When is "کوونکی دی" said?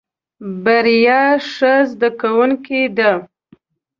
2.21-3.11